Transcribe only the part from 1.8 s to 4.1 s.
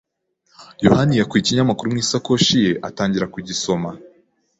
mu isakoshi ye atangira kugisoma.